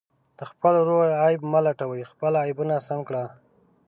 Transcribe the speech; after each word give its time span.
د 0.37 0.39
خپل 0.51 0.73
ورور 0.81 1.07
عیب 1.23 1.41
مه 1.51 1.59
لټوئ، 1.65 2.01
خپل 2.11 2.33
عیبونه 2.43 2.75
سم 2.87 2.99
کړه. 3.07 3.25